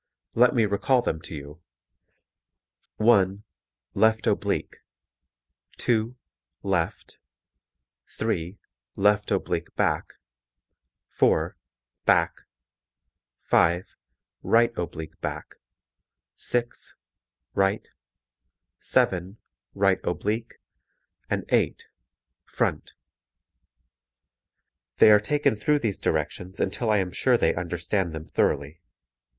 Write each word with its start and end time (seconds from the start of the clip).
Let 0.33 0.55
me 0.55 0.65
recall 0.65 1.03
them 1.03 1.21
to 1.21 1.35
you: 1.35 1.61
(1) 2.95 3.43
left 3.93 4.25
oblique, 4.25 4.77
(2) 5.77 6.15
left, 6.63 7.19
(3) 8.07 8.57
left 8.95 9.29
oblique 9.29 9.75
back, 9.75 10.13
(4) 11.11 11.55
back, 12.05 12.33
(5) 13.43 13.95
right 14.41 14.75
oblique 14.75 15.21
back, 15.21 15.57
(6) 16.33 16.95
right, 17.53 17.87
(7) 18.79 19.37
right 19.75 19.99
oblique, 20.03 20.53
and 21.29 21.45
(8) 21.49 21.83
front. 22.43 22.93
They 24.97 25.11
are 25.11 25.19
taken 25.19 25.55
through 25.55 25.77
these 25.77 25.99
directions 25.99 26.59
until 26.59 26.89
I 26.89 26.97
am 26.97 27.11
sure 27.11 27.37
they 27.37 27.53
understand 27.53 28.13
them 28.13 28.25
thoroughly. 28.25 28.81